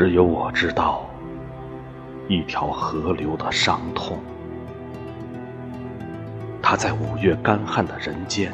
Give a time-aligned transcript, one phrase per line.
[0.00, 1.04] 只有我知道
[2.26, 4.18] 一条河流的伤痛，
[6.62, 8.50] 它在五月干旱的人间，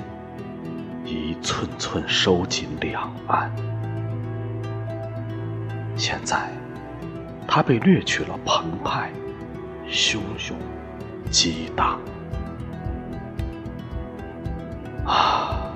[1.04, 3.48] 一寸寸收紧两岸。
[5.94, 6.50] 现在，
[7.46, 9.12] 它被掠去了澎湃、
[9.88, 10.14] 汹
[10.48, 10.58] 涌、
[11.30, 12.00] 激荡。
[15.04, 15.72] 啊，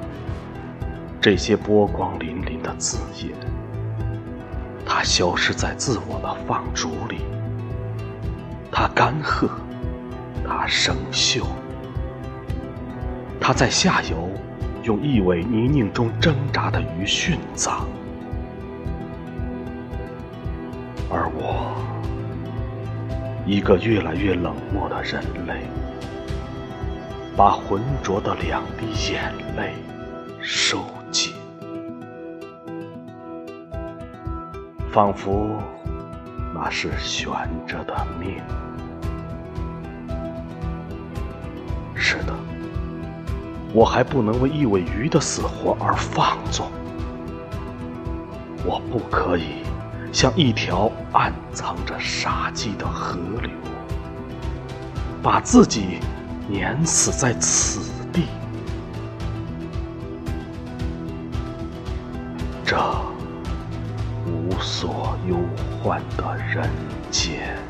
[1.20, 3.59] 这些波光粼粼的字眼。
[5.00, 7.20] 它消失在自我的放逐里，
[8.70, 9.48] 它干涸，
[10.46, 11.42] 它生锈，
[13.40, 14.28] 它在下游
[14.82, 17.86] 用一尾泥泞中挣扎的鱼殉葬，
[21.08, 21.74] 而我，
[23.46, 25.62] 一个越来越冷漠的人类，
[27.34, 29.72] 把浑浊的两滴眼泪
[30.42, 30.84] 收
[34.92, 35.62] 仿佛
[36.52, 37.30] 那是悬
[37.66, 38.42] 着的命。
[41.94, 42.34] 是的，
[43.72, 46.66] 我还不能为一尾鱼的死活而放纵。
[48.64, 49.62] 我不可以
[50.12, 53.50] 像一条暗藏着杀机的河流，
[55.22, 56.00] 把自己
[56.48, 58.24] 碾死在此地。
[62.64, 63.09] 这。
[64.30, 65.36] 无所忧
[65.82, 66.68] 患的人
[67.10, 67.69] 间。